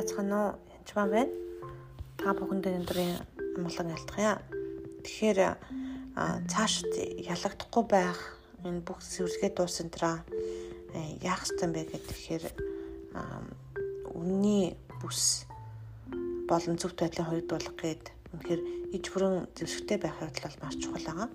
байцгаана 0.00 0.36
уу? 0.40 0.52
Янчмаа 0.80 1.06
байна. 1.12 1.32
Та 2.16 2.32
бүхэндээ 2.32 2.78
өндрийн 2.80 3.20
амгалан 3.60 3.92
ялтгая. 3.92 4.40
Тэгэхээр 5.04 5.38
цааш 6.48 6.74
ялагдахгүй 7.20 7.84
байх 7.84 8.40
энэ 8.64 8.80
бүх 8.80 9.04
сэвэргээ 9.04 9.52
дуусан 9.52 9.92
дараа 9.92 10.24
яах 11.20 11.44
ёстой 11.44 11.68
бэ 11.68 11.84
гэхээр 11.92 12.44
үнний 14.16 14.72
бүс 15.04 15.44
болон 16.48 16.76
зөв 16.80 16.96
байдлын 16.96 17.28
хоёрдуулах 17.28 17.76
гээд 17.76 18.04
үнэхээр 18.32 18.60
иж 18.96 19.04
бүрэн 19.12 19.52
зэвсэгтэй 19.52 19.98
байх 20.00 20.16
явдал 20.20 20.48
бол 20.48 20.60
маш 20.64 20.76
чухал 20.80 21.06
байгаа. 21.08 21.28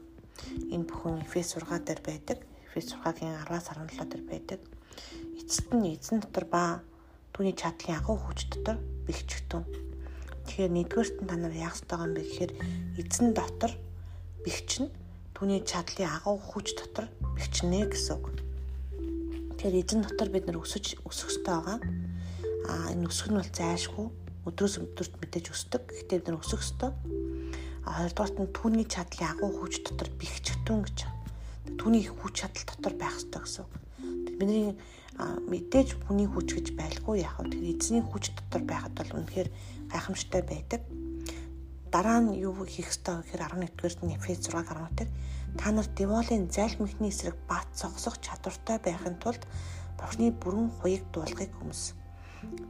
Энэ 0.74 0.90
бүхэн 0.90 1.22
Эфес 1.22 1.54
6 1.54 1.70
дээр 1.86 2.02
байдаг. 2.02 2.40
Эфес 2.66 2.94
6-гийн 2.98 3.38
10-аас 3.46 3.70
17 3.74 4.10
дээр 4.10 4.26
байдаг. 4.26 4.60
Эцэст 5.40 5.70
нь 5.74 5.94
эзэн 5.94 6.20
дотор 6.20 6.46
ба 6.46 6.82
түүний 7.36 7.52
чадлын 7.52 8.00
агуу 8.00 8.16
хүч 8.16 8.48
дотор 8.48 8.80
бэхжигтэн. 9.04 9.68
Тэгэхээр 10.48 10.72
нэгдүгээрт 10.72 11.18
нь 11.20 11.28
та 11.28 11.36
нар 11.36 11.52
яах 11.52 11.76
ёстой 11.76 12.00
юм 12.00 12.12
бэ 12.16 12.22
гэхээр 12.24 12.52
эзэн 12.96 13.36
дотор 13.36 13.72
бэхжин 14.48 14.88
түүний 15.36 15.60
чадлын 15.68 16.16
агуу 16.16 16.40
хүч 16.40 16.80
дотор 16.80 17.12
бэхжинэ 17.36 17.92
гэсэн 17.92 18.16
үг. 18.16 18.40
Тэгэхээр 19.60 19.76
эзэн 19.84 20.02
дотор 20.08 20.32
бид 20.32 20.48
нар 20.48 20.64
өсөж 20.64 20.96
өсөх 21.04 21.36
ёстой 21.36 21.60
байгаа. 21.60 21.80
Аа 22.72 22.96
энэ 22.96 23.12
өсөх 23.12 23.28
нь 23.28 23.36
бол 23.36 23.52
зайлшгүй 23.52 24.08
өдрөөс 24.48 24.76
өдөрт 24.80 25.14
мэдээж 25.20 25.46
өсдөг. 25.52 25.84
Гэхдээ 25.92 26.18
бид 26.24 26.28
нар 26.32 26.40
өсөх 26.40 26.64
ёстой. 26.64 26.96
А 27.84 28.00
хоёрдугаарт 28.00 28.38
нь 28.40 28.54
түүний 28.56 28.88
чадлын 28.88 29.28
агуу 29.36 29.52
хүч 29.60 29.84
дотор 29.84 30.08
бэхжигтэн 30.16 30.88
гэж. 30.88 30.98
Түүний 31.84 32.08
хүч 32.08 32.48
чадал 32.48 32.64
дотор 32.64 32.94
байх 32.96 33.20
ёстой 33.20 33.44
гэсэн 33.44 33.68
үг. 33.68 33.74
Бидний 34.40 34.78
мэдээж 35.18 35.96
хүний 36.06 36.28
хүч 36.28 36.48
гэж 36.60 36.68
байлгүй 36.76 37.24
яг 37.24 37.40
хөө 37.40 37.56
тэр 37.56 37.64
эзний 37.72 38.04
хүч 38.04 38.36
дотор 38.36 38.64
байхад 38.68 38.94
бол 39.00 39.24
үнэхээр 39.24 39.50
гайхамшигтай 39.92 40.44
байдаг. 40.44 40.82
Дараа 41.88 42.20
нь 42.20 42.36
юу 42.36 42.68
хийх 42.68 42.92
ёстой 42.92 43.24
гэхээр 43.24 43.72
11-р 43.72 43.94
нь 44.04 44.16
Эфес 44.20 44.44
6-10 44.52 44.92
дээр 45.00 45.10
та 45.56 45.72
нар 45.72 45.88
деволын 45.88 46.52
зайлмхны 46.52 47.08
эсрэг 47.08 47.36
бат 47.48 47.68
зогсох 47.72 48.20
чадвартай 48.20 48.78
байхын 48.84 49.16
тулд 49.24 49.48
Бурхны 49.96 50.36
бүрэн 50.36 50.68
хуйг 50.84 51.08
дуулахыг 51.16 51.52
хүмс. 51.56 51.96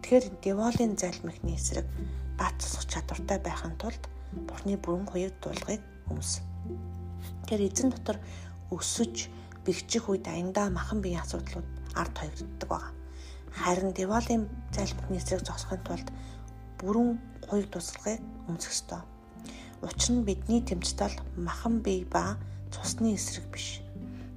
Тэгэхээр 0.06 0.26
деволын 0.46 0.94
зайлмхны 0.94 1.58
эсрэг 1.58 1.90
бат 2.38 2.54
зогсох 2.62 2.86
чадвартай 2.86 3.40
байхын 3.42 3.74
тулд 3.82 4.04
Бурхны 4.46 4.78
бүрэн 4.78 5.10
хуйг 5.10 5.34
дуулахыг 5.42 5.82
хүмс. 6.06 6.46
Тэгэхээр 7.50 7.66
эзэн 7.66 7.90
дотор 7.90 8.22
өсөж 8.70 9.34
бэхжих 9.66 10.06
үед 10.06 10.30
аяндаа 10.30 10.70
махан 10.70 11.02
биеийн 11.02 11.26
асуудлууд 11.26 11.66
ард 11.96 12.14
тоогддог 12.14 12.70
байгаа. 12.70 12.92
Харин 13.56 13.92
деволын 13.96 14.44
зайлшгүй 14.76 15.18
эсрэг 15.18 15.48
зогсохын 15.48 15.82
тулд 15.88 16.08
бүрэн 16.80 17.20
хоёрд 17.48 17.72
тусалгыг 17.72 18.20
өмсөх 18.52 18.72
ёстой. 18.76 19.02
Учир 19.82 20.12
нь 20.16 20.28
бидний 20.28 20.62
тэмцэл 20.62 21.16
махан 21.40 21.80
бие 21.80 22.06
ба 22.06 22.36
цусны 22.74 23.16
эсрэг 23.16 23.48
биш. 23.48 23.80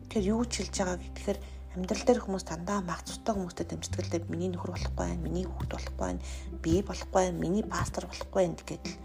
Тэгэхээр 0.07 0.31
юу 0.33 0.45
ч 0.47 0.63
хэлж 0.63 0.75
байгаа 0.79 0.99
гэхээр 1.03 1.39
амьдрал 1.75 2.05
дээр 2.07 2.21
хүмүүс 2.23 2.45
дандаа 2.47 2.81
мах 2.81 3.03
цустай 3.05 3.35
хүмүүстэй 3.35 3.67
тэмцэтгэлээ 3.71 4.31
миний 4.31 4.51
нөхөр 4.51 4.73
болохгүй 4.75 4.97
байх, 4.99 5.19
миний 5.19 5.47
хүүхэд 5.47 5.73
болохгүй 5.75 5.99
байх, 5.99 6.23
би 6.63 6.73
болохгүй 6.83 7.19
байх, 7.19 7.35
миний 7.35 7.65
пастор 7.67 8.07
болохгүй 8.07 8.39
байх 8.39 8.55
гэдэг 8.63 8.83
л 8.87 8.97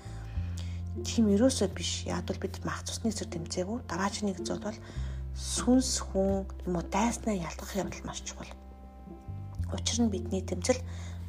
тийм 1.02 1.34
ерөөсөө 1.34 1.68
биш. 1.74 2.06
Яг 2.06 2.26
бол 2.30 2.38
бид 2.38 2.62
мах 2.66 2.86
цусны 2.86 3.10
эсрэг 3.10 3.34
тэмцээгүү. 3.34 3.78
Дараач 3.90 4.22
нэг 4.22 4.38
зүйл 4.46 4.62
бол 4.62 4.78
сүнс 5.34 6.02
хүн 6.06 6.46
юм 6.66 6.74
уу 6.78 6.86
дайснаа 6.86 7.34
ялгах 7.34 7.74
явдал 7.76 8.06
маш 8.06 8.22
чухал. 8.22 8.50
Учир 9.74 10.06
нь 10.06 10.14
бидний 10.14 10.46
тэмцэл 10.46 10.80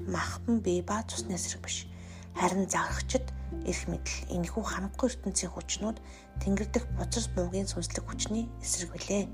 махбан 0.05 0.61
бие 0.61 0.83
ба 0.83 1.05
цусны 1.09 1.35
эсрэг 1.35 1.65
биш. 1.65 1.89
Харин 2.37 2.69
загахчд 2.69 3.25
эрх 3.65 3.83
мэдэл 3.89 4.17
энэхүү 4.37 4.63
хангахгүй 4.65 5.09
ертөнцийн 5.09 5.53
хүчнүүд 5.55 5.99
тэнгэр 6.43 6.69
дэх 6.69 6.85
бузар 6.99 7.25
муугийн 7.37 7.71
сүнслэг 7.71 8.05
хүчний 8.05 8.51
эсрэг 8.61 8.93
билээ. 8.93 9.25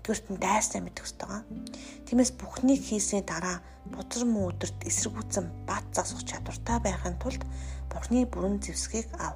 Нэгдүгээрт 0.00 0.26
нь 0.32 0.40
дайснаа 0.40 0.80
мэдэх 0.80 1.04
ёстой. 1.04 1.44
Тиймээс 2.06 2.32
бүхнийг 2.38 2.80
хийсний 2.80 3.20
дараа 3.26 3.60
бузар 3.84 4.24
муу 4.24 4.54
өдөрт 4.54 4.78
эсэргүүцэн 4.86 5.66
бат 5.68 5.84
засах 5.92 6.22
чадвартай 6.24 6.78
байхын 6.80 7.18
тулд 7.20 7.42
Бурхны 7.90 8.24
бүрэн 8.24 8.62
зэвсгийг 8.62 9.10
ав. 9.18 9.34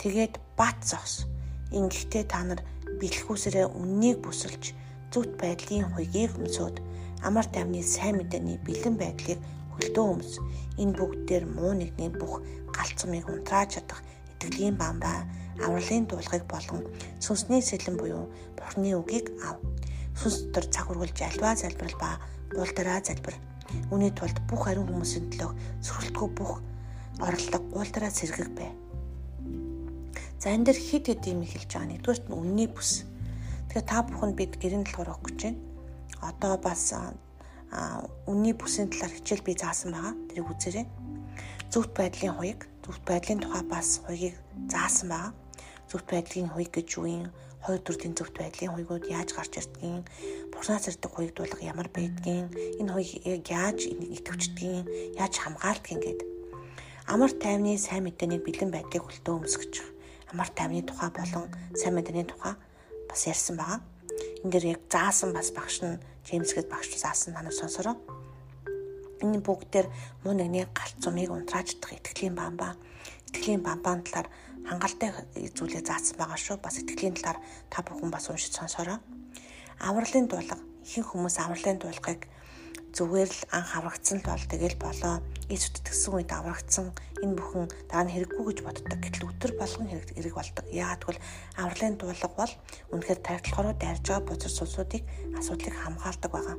Тэгээд 0.00 0.40
бат 0.56 0.80
зогс. 0.80 1.28
Ингэхдээ 1.74 2.24
та 2.30 2.46
нар 2.46 2.60
бэлхүүсрээ 3.00 3.66
үннийг 3.74 4.22
бүсэлж 4.22 4.74
зүвт 5.10 5.34
байдлын 5.40 5.90
хуйгийг 5.90 6.38
өмсөд 6.38 6.78
амар 7.26 7.46
тайвны 7.50 7.82
сайн 7.82 8.22
мэдээний 8.22 8.58
бэлэн 8.62 8.94
байдлыг 9.00 9.40
хөлдөө 9.74 10.06
өмс. 10.14 10.32
Энэ 10.78 10.96
бүгдээр 10.98 11.44
муу 11.50 11.72
нэгний 11.74 12.10
бүх 12.14 12.44
галцмыг 12.70 13.26
унтрааж 13.26 13.68
чадах 13.74 14.00
итгэлийн 14.32 14.76
бамбаа 14.78 15.26
авралын 15.64 16.06
дуулгыг 16.06 16.44
болон 16.46 16.84
сүнсний 17.24 17.62
сэлэн 17.64 17.96
буюу 17.98 18.24
Бурхны 18.56 18.94
үгийг 18.94 19.26
ав. 19.42 19.56
Сүнс 20.16 20.52
дотор 20.52 20.66
цаг 20.70 20.86
үргэлж 20.92 21.18
альва 21.28 21.56
залбирал 21.56 21.96
ба 22.00 22.10
гуулдараа 22.54 23.00
залбир. 23.02 23.36
Үүний 23.90 24.12
тулд 24.14 24.38
бүх 24.48 24.68
ариун 24.68 24.88
хүмүүсийн 24.88 25.28
төлөө 25.32 25.50
сөрөлтгөө 25.84 26.28
бүх 26.38 26.52
орлого 27.20 27.64
гуулдараа 27.74 28.12
сэргэг 28.12 28.50
бай. 28.54 28.70
За 30.36 30.52
энэ 30.52 30.68
дэр 30.68 30.76
хид 30.76 31.08
хид 31.08 31.24
юм 31.32 31.40
хэлж 31.48 31.70
байгаа. 31.72 31.88
Нэгдүгээрт 31.88 32.24
нь 32.28 32.36
үнний 32.36 32.68
бүс. 32.68 33.08
Тэгэхээр 33.72 33.88
та 33.88 34.04
бүхэнд 34.04 34.36
бид 34.36 34.52
гэрийн 34.60 34.84
талаар 34.84 35.16
өгөх 35.16 35.32
гэж 35.32 35.40
байна. 35.48 35.60
Одоо 36.20 36.54
бас 36.60 36.92
үнний 38.28 38.52
бүсийн 38.52 38.92
талаар 38.92 39.16
хичээл 39.16 39.46
би 39.48 39.56
заасан 39.56 39.96
байгаа. 39.96 40.14
Тэрийг 40.28 40.48
үзээрэй. 40.52 40.86
Зөвхт 41.72 41.92
байдлын 41.96 42.36
хуйг, 42.36 42.60
зөвхт 42.84 43.04
байдлын 43.08 43.40
тухай 43.40 43.64
бас 43.64 43.88
хуйгийг 44.04 44.36
заасан 44.68 45.08
байгаа. 45.08 45.32
Зөвхт 45.88 46.08
байдлын 46.12 46.52
хуйг 46.52 46.70
гэж 46.76 46.88
юу 47.00 47.08
юм? 47.08 47.32
Хоёр 47.64 47.80
төрлийн 47.80 48.14
зөвхт 48.14 48.36
байдлын 48.36 48.76
хуйгууд 48.76 49.04
яаж 49.08 49.32
гарч 49.32 49.58
ирдгийг, 49.58 50.04
бурнаас 50.52 50.86
ирдэг 50.86 51.10
хуйгдуулга 51.10 51.64
ямар 51.64 51.88
байдгийг, 51.90 52.52
энэ 52.78 52.92
хуйг 52.92 53.42
яаж 53.50 53.90
идэвчдгийг, 53.90 54.86
яаж 55.18 55.34
хамгаалдгийг 55.42 55.98
гэдэг 56.04 56.28
амар 57.10 57.30
тайвны 57.42 57.74
сайн 57.78 58.06
мэдээний 58.06 58.38
бэлэн 58.38 58.70
байдлыг 58.70 59.02
хөлтөө 59.02 59.34
өмсгөж 59.34 59.72
байгаа 59.78 59.95
амар 60.30 60.48
тайвны 60.50 60.82
тухай 60.82 61.10
болон 61.10 61.50
сайн 61.74 61.94
мэдээний 61.94 62.26
тухай 62.26 62.54
бас 63.08 63.20
ярьсан 63.26 63.56
байгаа. 63.56 63.80
Энд 64.42 64.52
дээр 64.52 64.66
яг 64.74 64.80
заасан 64.90 65.32
бас 65.32 65.50
багш 65.54 65.82
нь 65.82 66.00
Джеймс 66.26 66.54
гээд 66.54 66.68
багш 66.68 66.90
заасан 66.98 67.34
танаа 67.34 67.54
сонсороо. 67.54 67.96
Энэ 69.22 69.40
бүгдээр 69.40 69.86
муу 70.24 70.34
нэгний 70.34 70.66
галт 70.70 70.98
зумыг 71.00 71.30
унтрааж 71.30 71.78
чадах 71.78 71.96
итгэлийн 71.96 72.34
бамбаа. 72.34 72.74
Итгэлийн 73.30 73.62
бамбаан 73.62 74.02
талаар 74.02 74.28
хангалттай 74.68 75.10
зүйлээ 75.56 75.82
заасан 75.86 76.16
байгаа 76.18 76.36
шүү. 76.36 76.56
Бас 76.58 76.76
итгэлийн 76.82 77.14
талаар 77.16 77.38
та 77.70 77.82
бүхэн 77.86 78.10
бас 78.10 78.28
уншиж 78.28 78.52
сонсороо. 78.52 78.98
Авралын 79.80 80.26
дуулга 80.28 80.58
ихэнх 80.84 81.10
хүмүүс 81.14 81.36
авралын 81.40 81.78
дуулгыг 81.78 82.26
зүгээр 82.96 83.28
л 83.28 83.42
анх 83.52 83.76
аврагдсан 83.76 84.24
л 84.24 84.28
бол 84.32 84.44
тэгэл 84.48 84.80
болоо. 84.80 85.20
Иесус 85.52 85.68
итгэсэн 85.84 86.16
үед 86.16 86.32
аврагдсан 86.32 86.96
энэ 87.20 87.36
бүхэн 87.36 87.68
дараа 87.92 88.08
нь 88.08 88.14
хэрэггүй 88.16 88.44
гэж 88.48 88.58
боддог. 88.64 88.96
Гэтэл 88.96 89.28
өтөр 89.36 89.52
болгон 89.60 89.86
хэрэг 89.92 90.16
хэрэг 90.16 90.32
болдог. 90.32 90.64
Яагаад 90.72 91.04
гэвэл 91.04 91.24
авралын 91.60 91.94
дуулга 92.00 92.28
бол 92.32 92.52
үнэхээр 92.96 93.20
тархилахаараа 93.20 93.76
дайрж 93.76 94.04
байгаа 94.08 94.24
бузар 94.24 94.52
сүнсүүдийг 94.56 95.04
асуудлыг 95.36 95.76
хамгаалдаг 95.76 96.30
байгаа. 96.32 96.56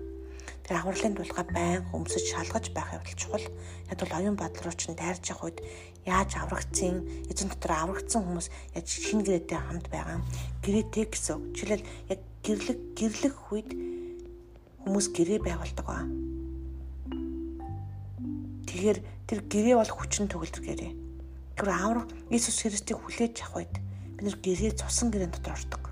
Тэр 0.61 0.75
авралын 0.77 1.15
дуулга 1.17 1.43
байн 1.49 1.81
өмсөж 1.89 2.25
шалгаж 2.29 2.65
байх 2.69 2.89
явдал 2.93 3.17
чухал. 3.17 3.45
Яг 3.89 3.97
бол 3.97 4.17
оюун 4.21 4.37
бодол 4.37 4.61
руу 4.61 4.77
чинь 4.77 4.93
дайрж 4.93 5.25
явах 5.33 5.49
үед 5.49 5.59
яаж 6.05 6.37
аврагдсан, 6.37 7.01
эзэн 7.33 7.49
дотор 7.49 7.73
аврагдсан 7.81 8.21
хүмүүс 8.21 8.47
яаж 8.77 8.87
шинэ 8.87 9.25
гэрээтэй 9.25 9.57
хамт 9.57 9.89
байгаа. 9.89 10.21
Гэрээтэй 10.61 11.05
гэсэн. 11.09 11.57
Жишээлбэл 11.57 11.89
яг 12.13 12.19
гэрлэг 12.45 12.79
гэрлэх 12.93 13.37
үед 13.51 13.69
хүмүүс 14.87 15.11
гэрээ 15.11 15.43
байгуулдаг 15.43 15.83
ба. 15.83 16.07
Тэгэхээр 18.71 18.97
тэр 19.27 19.39
гэрээ 19.51 19.75
бол 19.75 19.91
хүчин 19.91 20.31
төгөлдөр 20.31 20.63
гэрээ. 20.63 20.91
Тэр 21.59 21.67
аврах 21.75 22.07
Иесус 22.31 22.63
Христийг 22.63 23.03
хүлээж 23.03 23.43
авах 23.43 23.67
үед 23.67 23.75
бид 24.15 24.23
нэр 24.23 24.39
гэрээ 24.39 24.79
цусан 24.79 25.11
гэрэн 25.11 25.35
дотор 25.35 25.59
ордог. 25.59 25.83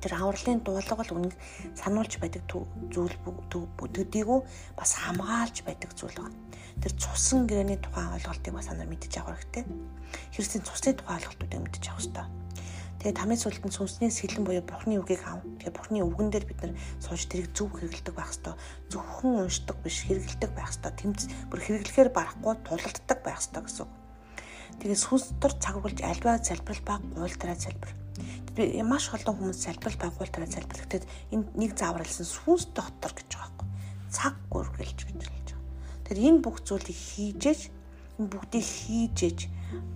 Тэр 0.00 0.16
авралын 0.16 0.64
дуулга 0.64 0.96
бол 0.96 1.12
үнэн 1.12 1.32
сануулж 1.76 2.16
байдаг 2.24 2.48
зүйл 2.48 3.12
төдийгүү 3.20 4.40
бас 4.80 4.96
хамгаалж 5.04 5.68
байдаг 5.68 5.92
зүйл 5.92 6.16
байна. 6.24 6.40
Тэр 6.80 6.92
цусан 6.96 7.44
гэрээний 7.44 7.76
тухай 7.84 8.16
ойлголтыг 8.16 8.52
бас 8.56 8.72
санаа 8.72 8.88
мэдэж 8.88 9.12
авах 9.20 9.44
хэрэгтэй. 9.44 9.68
Христийн 10.32 10.64
цусны 10.64 10.96
тухай 10.96 11.20
ойлголтуудыг 11.20 11.60
мэдэж 11.60 11.84
авах 11.92 12.00
хэрэгтэй 12.00 12.43
Тэгээд 13.04 13.20
тамийн 13.20 13.36
сүлд 13.36 13.60
нь 13.68 13.76
сүнсний 13.76 14.08
сэлэн 14.08 14.48
буюу 14.48 14.64
Бурхны 14.64 14.96
үгийг 14.96 15.28
ав. 15.28 15.44
Тэгээд 15.60 15.76
Бурхны 15.76 16.00
үгэн 16.08 16.32
дээр 16.32 16.48
бид 16.48 16.60
нар 16.64 16.72
сууж 17.04 17.28
тэрийг 17.28 17.52
зөв 17.52 17.68
хэрэгэлдэг 17.76 18.16
байх 18.16 18.32
хэвээр. 18.32 18.56
Зөвхөн 18.88 19.44
уншдаг 19.44 19.76
биш 19.84 20.08
хэрэгэлдэг 20.08 20.50
байх 20.56 20.72
хэвээр. 20.72 20.96
Тэмц 20.96 21.20
бүр 21.52 21.60
хэрэглэхээр 21.68 22.10
барахгүй 22.16 22.56
тулалддаг 22.64 23.18
байх 23.20 23.44
хэвээр 23.44 23.64
гэсэн. 23.68 23.88
Тэгээд 24.80 25.04
сүнс 25.04 25.36
дотор 25.36 25.52
цаг 25.60 25.74
үргэлж 25.84 26.00
альва 26.00 26.40
залбирал 26.40 26.80
ба 26.88 26.94
гуйлтраа 27.12 27.56
залбир. 27.60 27.92
Тэгээд 28.56 28.88
маш 28.88 29.12
олон 29.12 29.36
хүмүүс 29.36 29.60
залбирал 29.68 30.00
ба 30.00 30.08
гуйлтраа 30.08 30.48
залбир. 30.48 30.80
Тэгэхэд 30.88 31.04
энэ 31.28 31.44
нэг 31.60 31.70
зааварлсан 31.76 32.24
сүнс 32.24 32.72
дотор 32.72 33.12
гэж 33.12 33.28
байгаа 33.36 33.52
байхгүй. 33.52 33.68
Цаг 34.08 34.34
үргэлж 34.48 34.98
гэж 35.04 35.20
хэлж 35.28 35.48
байгаа. 35.52 35.60
Тэгэхээр 36.08 36.24
энэ 36.24 36.40
бүх 36.40 36.56
зүйлийг 36.64 36.96
хийжээж 36.96 37.60
энэ 38.16 38.30
бүгдийг 38.32 38.64
хийжээж 38.64 39.38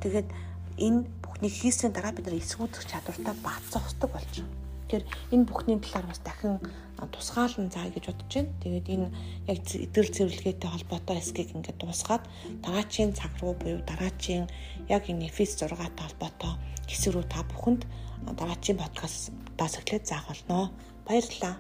тэгээд 0.04 0.28
энэ 0.76 1.08
бүхнийг 1.38 1.55
хийсний 1.55 1.94
дараа 1.94 2.11
бид 2.11 2.26
нар 2.26 2.35
эсвүүдэх 2.43 2.82
чадвартай 2.90 3.35
баацсан 3.46 3.79
хосдог 3.79 4.11
болж 4.11 4.26
байгаа. 4.26 4.50
Тэгэхээр 4.90 5.05
энэ 5.38 5.46
бүхний 5.46 5.79
талаар 5.79 6.06
бас 6.11 6.19
дахин 6.26 6.58
тусгаалan 7.14 7.70
заа 7.70 7.87
гэж 7.94 8.05
бодож 8.11 8.26
байна. 8.35 8.58
Тэгээд 8.58 8.87
энэ 8.90 9.08
яг 9.46 9.58
эдгэр 9.62 10.08
цэвэрлэгээтэй 10.19 10.70
холбоотой 10.75 11.17
эсгийг 11.23 11.55
ингээд 11.55 11.79
дуусгаад 11.79 12.26
дараачийн 12.67 13.14
цаг 13.14 13.31
руу 13.38 13.55
буюу 13.55 13.87
дараачийн 13.87 14.50
яг 14.90 15.06
энэ 15.06 15.31
Эфес 15.31 15.55
6-тай 15.62 15.94
холбоотой 15.94 16.52
хэсэг 16.90 17.14
рүү 17.14 17.25
та 17.31 17.46
бүхэнд 17.46 17.87
дараачийн 18.35 18.82
подкастаас 18.82 19.79
эхлээд 19.79 20.11
заах 20.11 20.26
болно. 20.26 20.75
Баярлалаа. 21.06 21.55